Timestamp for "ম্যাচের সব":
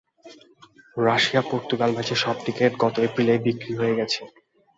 1.95-2.35